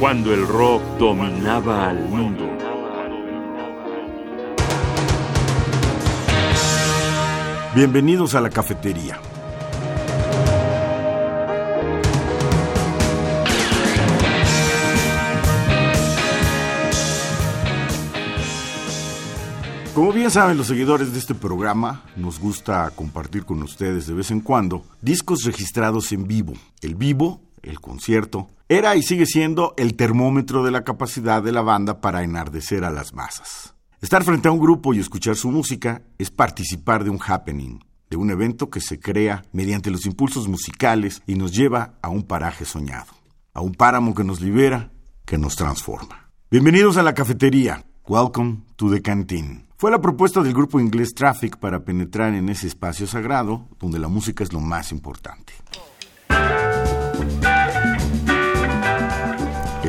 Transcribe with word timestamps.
cuando 0.00 0.32
el 0.32 0.48
rock 0.48 0.82
dominaba 0.98 1.90
al 1.90 2.08
mundo. 2.08 2.48
Bienvenidos 7.74 8.34
a 8.34 8.40
la 8.40 8.48
cafetería. 8.48 9.20
Como 19.94 20.14
bien 20.14 20.30
saben 20.30 20.56
los 20.56 20.68
seguidores 20.68 21.12
de 21.12 21.18
este 21.18 21.34
programa, 21.34 22.04
nos 22.16 22.40
gusta 22.40 22.90
compartir 22.96 23.44
con 23.44 23.62
ustedes 23.62 24.06
de 24.06 24.14
vez 24.14 24.30
en 24.30 24.40
cuando 24.40 24.82
discos 25.02 25.44
registrados 25.44 26.10
en 26.12 26.26
vivo. 26.26 26.54
El 26.80 26.94
vivo, 26.94 27.42
el 27.62 27.80
concierto, 27.80 28.48
era 28.68 28.94
y 28.96 29.02
sigue 29.02 29.26
siendo 29.26 29.74
el 29.76 29.96
termómetro 29.96 30.62
de 30.62 30.70
la 30.70 30.84
capacidad 30.84 31.42
de 31.42 31.52
la 31.52 31.62
banda 31.62 32.00
para 32.00 32.22
enardecer 32.22 32.84
a 32.84 32.90
las 32.90 33.14
masas. 33.14 33.74
Estar 34.00 34.24
frente 34.24 34.48
a 34.48 34.52
un 34.52 34.60
grupo 34.60 34.94
y 34.94 34.98
escuchar 34.98 35.36
su 35.36 35.50
música 35.50 36.02
es 36.18 36.30
participar 36.30 37.04
de 37.04 37.10
un 37.10 37.18
happening, 37.26 37.80
de 38.08 38.16
un 38.16 38.30
evento 38.30 38.70
que 38.70 38.80
se 38.80 38.98
crea 38.98 39.44
mediante 39.52 39.90
los 39.90 40.06
impulsos 40.06 40.48
musicales 40.48 41.22
y 41.26 41.34
nos 41.34 41.52
lleva 41.52 41.94
a 42.00 42.08
un 42.08 42.22
paraje 42.22 42.64
soñado, 42.64 43.12
a 43.52 43.60
un 43.60 43.74
páramo 43.74 44.14
que 44.14 44.24
nos 44.24 44.40
libera, 44.40 44.90
que 45.24 45.36
nos 45.36 45.56
transforma. 45.56 46.30
Bienvenidos 46.50 46.96
a 46.96 47.02
la 47.02 47.14
cafetería. 47.14 47.84
Welcome 48.08 48.62
to 48.76 48.90
the 48.90 49.02
canteen. 49.02 49.66
Fue 49.76 49.90
la 49.90 50.00
propuesta 50.00 50.42
del 50.42 50.52
grupo 50.52 50.80
inglés 50.80 51.14
Traffic 51.14 51.58
para 51.58 51.84
penetrar 51.84 52.34
en 52.34 52.48
ese 52.48 52.66
espacio 52.66 53.06
sagrado 53.06 53.68
donde 53.78 53.98
la 53.98 54.08
música 54.08 54.44
es 54.44 54.52
lo 54.52 54.60
más 54.60 54.92
importante. 54.92 55.52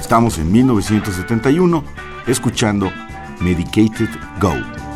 Estamos 0.01 0.39
en 0.39 0.51
1971 0.51 1.83
escuchando 2.25 2.91
Medicated 3.39 4.09
Go. 4.41 4.90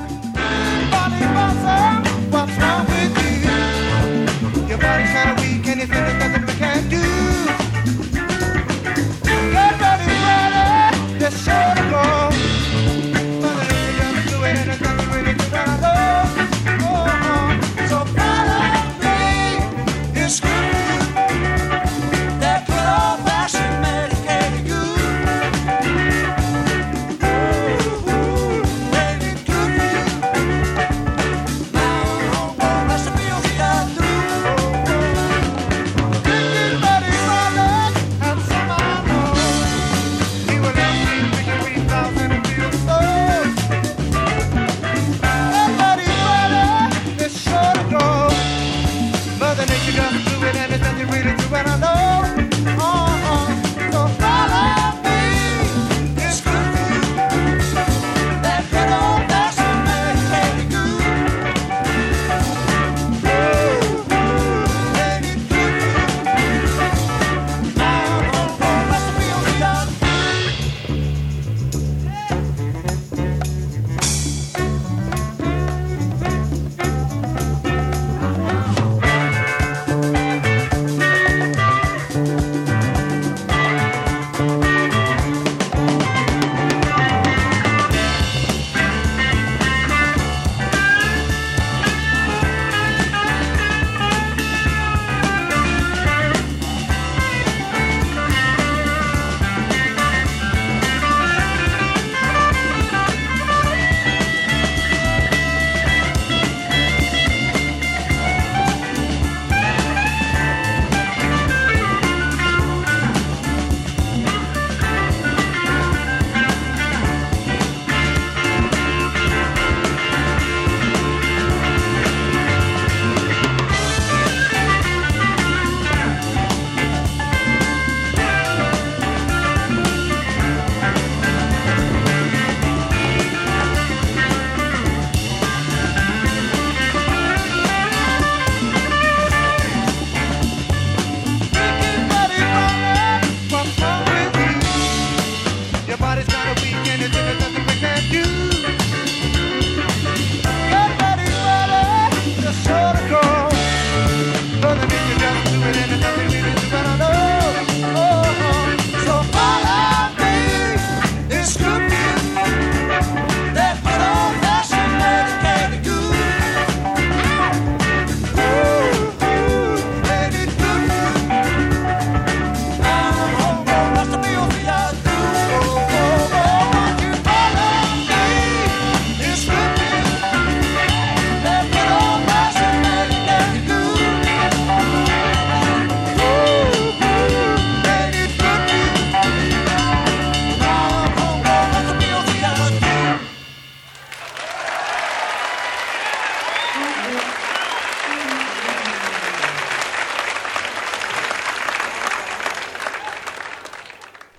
Thank 155.73 156.29
you. 156.29 156.34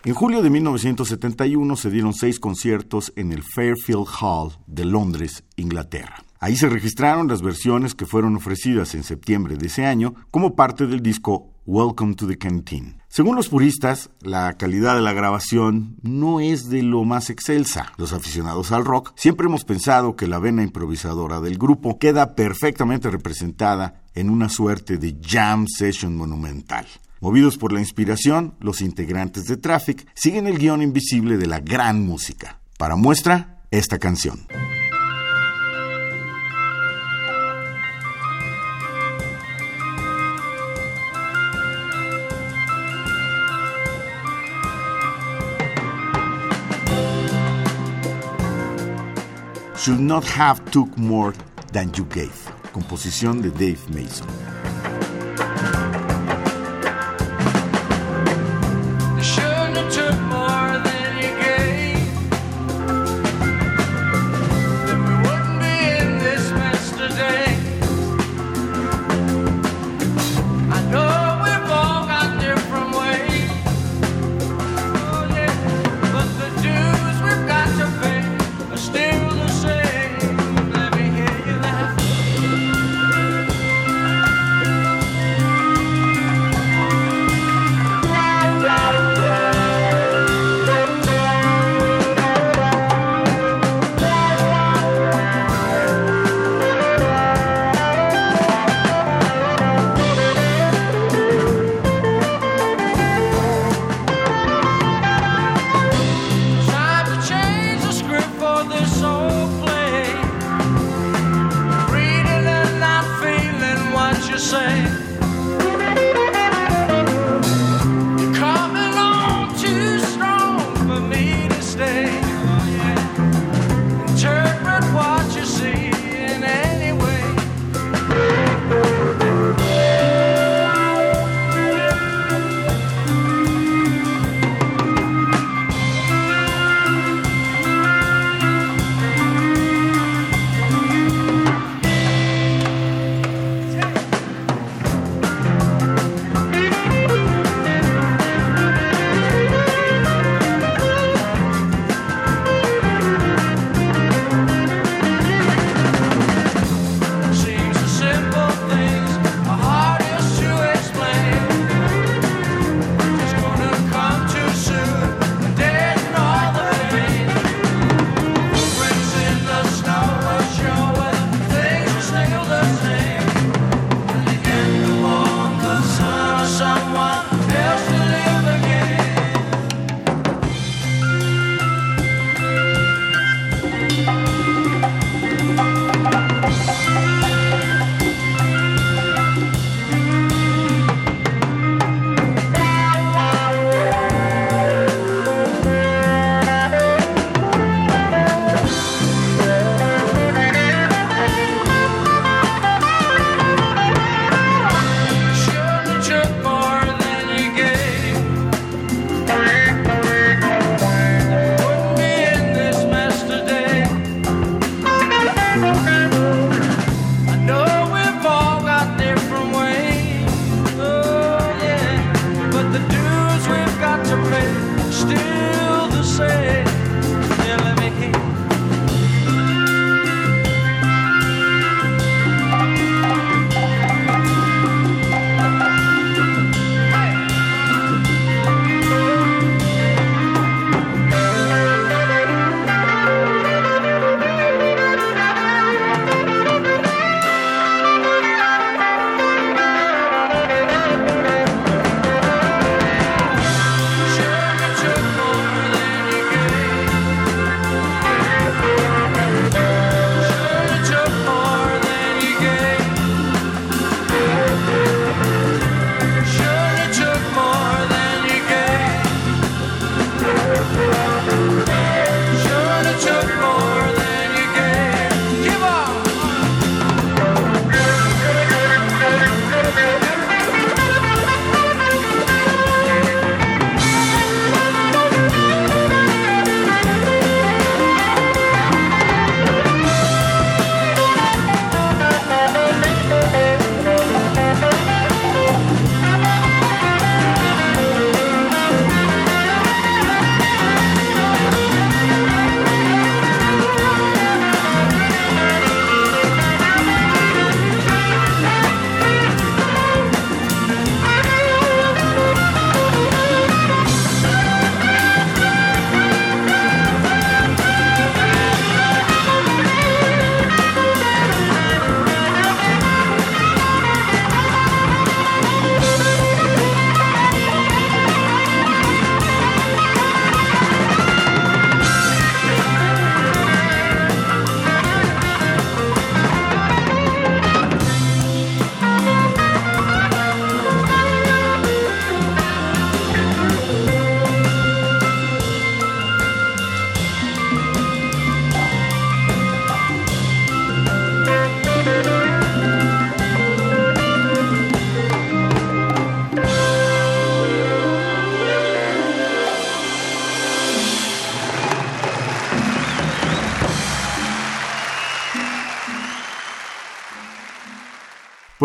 En 0.06 0.14
julio 0.14 0.41
de 0.41 0.50
1971 0.50 1.75
se 1.75 1.91
dieron 1.91 2.14
seis 2.14 2.38
conciertos 2.38 3.12
en 3.17 3.32
el 3.32 3.43
Fairfield 3.43 4.06
Hall 4.20 4.53
de 4.69 4.85
Londres, 4.85 5.43
Inglaterra. 5.56 6.23
Ahí 6.38 6.55
se 6.55 6.69
registraron 6.69 7.26
las 7.26 7.43
versiones 7.43 7.97
que 7.97 8.06
fueron 8.06 8.37
ofrecidas 8.37 8.94
en 8.94 9.03
septiembre 9.03 9.56
de 9.56 9.67
ese 9.67 9.85
año 9.85 10.14
como 10.31 10.55
parte 10.55 10.87
del 10.87 11.03
disco 11.03 11.50
Welcome 11.67 12.14
to 12.14 12.29
the 12.29 12.38
Canteen. 12.38 13.03
Según 13.08 13.35
los 13.35 13.49
puristas, 13.49 14.11
la 14.20 14.53
calidad 14.53 14.94
de 14.94 15.03
la 15.03 15.12
grabación 15.12 15.97
no 16.03 16.38
es 16.38 16.69
de 16.69 16.85
lo 16.85 17.03
más 17.03 17.29
excelsa. 17.29 17.93
Los 17.97 18.12
aficionados 18.12 18.70
al 18.70 18.85
rock 18.85 19.12
siempre 19.17 19.49
hemos 19.49 19.64
pensado 19.64 20.14
que 20.14 20.29
la 20.29 20.38
vena 20.38 20.62
improvisadora 20.62 21.41
del 21.41 21.58
grupo 21.58 21.99
queda 21.99 22.37
perfectamente 22.37 23.11
representada 23.11 24.05
en 24.14 24.31
una 24.31 24.50
suerte 24.50 24.99
de 24.99 25.17
jam 25.20 25.67
session 25.67 26.17
monumental. 26.17 26.87
Movidos 27.21 27.57
por 27.57 27.73
la 27.73 27.81
inspiración, 27.81 28.55
los 28.61 28.81
integrantes 28.83 29.45
de 29.45 29.57
Traffic 29.57 30.07
siguen 30.15 30.47
el 30.47 30.59
guion 30.59 30.83
invisible 30.83 31.39
de 31.39 31.47
la 31.47 31.61
gran 31.61 32.05
música. 32.05 32.61
Para 32.79 32.97
muestra, 32.97 33.63
esta 33.71 33.99
canción. 33.99 34.47
Should 49.87 50.01
not 50.01 50.25
have 50.25 50.61
took 50.73 50.99
more 50.99 51.33
than 51.73 51.93
you 51.93 52.05
gave. 52.07 52.33
Composición 52.73 53.41
de 53.41 53.51
Dave 53.51 53.79
Mason. 53.89 54.45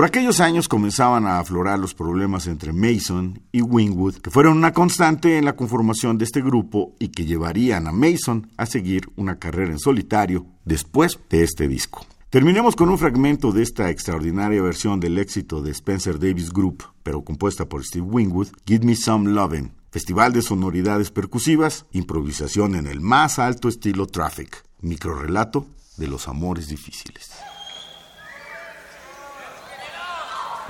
Por 0.02 0.08
aquellos 0.08 0.40
años 0.40 0.68
comenzaban 0.68 1.28
a 1.28 1.38
aflorar 1.38 1.78
los 1.78 1.94
problemas 1.94 2.48
entre 2.48 2.74
Mason 2.74 3.40
y 3.52 3.62
Wingwood, 3.62 4.16
que 4.16 4.32
fueron 4.32 4.58
una 4.58 4.74
constante 4.74 5.38
en 5.38 5.46
la 5.46 5.56
conformación 5.56 6.18
de 6.18 6.26
este 6.26 6.42
grupo 6.42 6.96
y 6.98 7.10
que 7.10 7.26
llevarían 7.26 7.86
a 7.86 7.92
Mason 7.92 8.50
a 8.58 8.66
seguir 8.66 9.08
una 9.16 9.38
carrera 9.38 9.72
en 9.72 9.78
solitario 9.78 10.48
después 10.66 11.20
de 11.30 11.44
este 11.44 11.68
disco. 11.68 12.04
Terminemos 12.32 12.76
con 12.76 12.90
un 12.90 12.98
fragmento 12.98 13.52
de 13.52 13.62
esta 13.62 13.92
extraordinaria 13.92 14.60
versión 14.64 15.00
del 15.00 15.20
éxito 15.20 15.62
de 15.62 15.70
Spencer 15.70 16.18
Davis 16.18 16.52
Group, 16.52 16.84
pero 17.04 17.24
compuesta 17.24 17.70
por 17.70 17.86
Steve 17.86 18.08
Wingwood, 18.08 18.48
Give 18.66 18.84
Me 18.84 18.96
Some 18.96 19.30
Lovin', 19.30 19.72
festival 19.92 20.34
de 20.34 20.42
sonoridades 20.42 21.12
percusivas, 21.12 21.86
improvisación 21.92 22.74
en 22.74 22.88
el 22.88 23.02
más 23.02 23.38
alto 23.38 23.70
estilo 23.70 24.08
Traffic, 24.08 24.64
microrelato 24.82 25.68
de 25.98 26.08
los 26.08 26.28
amores 26.28 26.70
difíciles. 26.70 27.30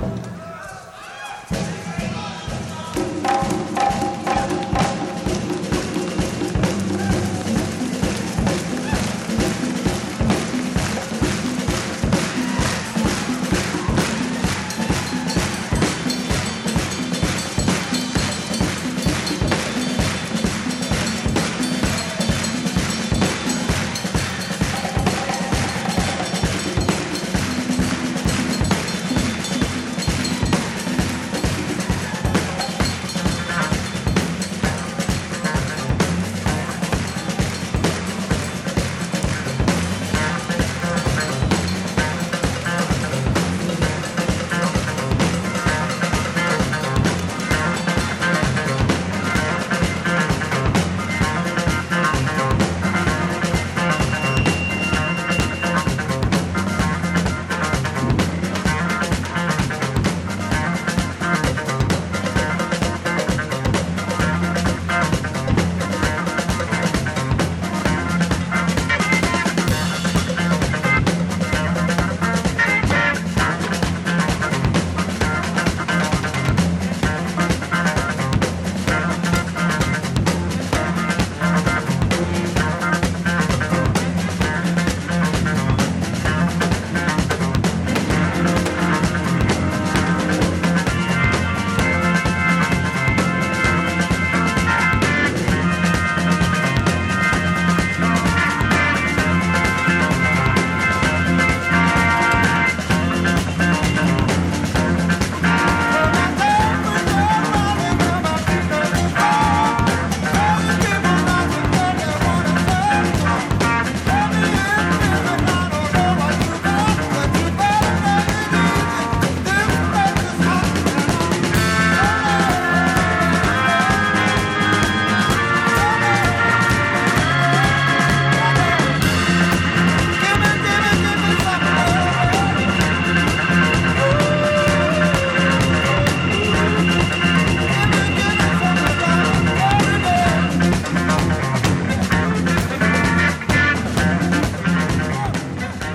Thank 0.02 0.26
you. 0.26 0.51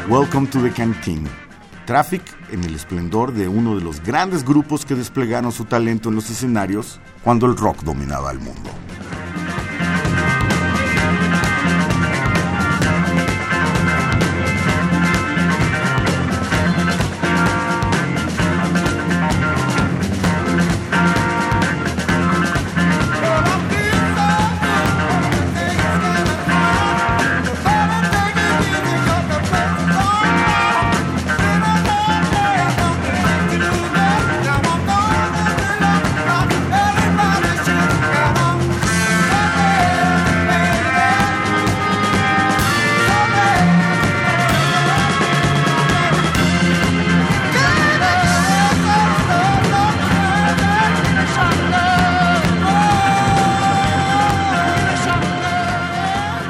Welcome 0.08 0.46
to 0.50 0.62
the 0.62 0.70
Canteen. 0.70 1.26
Traffic 1.84 2.22
en 2.52 2.62
el 2.62 2.76
esplendor 2.76 3.32
de 3.32 3.48
uno 3.48 3.74
de 3.74 3.82
los 3.82 4.00
grandes 4.00 4.44
grupos 4.44 4.84
que 4.84 4.94
desplegaron 4.94 5.50
su 5.50 5.64
talento 5.64 6.10
en 6.10 6.14
los 6.14 6.30
escenarios 6.30 7.00
cuando 7.24 7.46
el 7.46 7.56
rock 7.56 7.82
dominaba 7.82 8.30
el 8.30 8.38
mundo. 8.38 8.70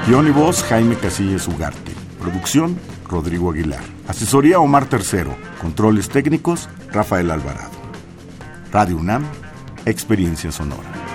Guión 0.07 0.29
y 0.29 0.31
voz, 0.31 0.63
Jaime 0.63 0.95
Casillas 0.95 1.49
Ugarte. 1.49 1.91
Producción, 2.21 2.79
Rodrigo 3.09 3.51
Aguilar. 3.51 3.83
Asesoría, 4.07 4.61
Omar 4.61 4.89
Tercero. 4.89 5.37
Controles 5.61 6.09
técnicos, 6.09 6.69
Rafael 6.93 7.29
Alvarado. 7.29 7.73
Radio 8.71 8.99
UNAM, 8.99 9.25
Experiencia 9.85 10.53
Sonora. 10.53 11.06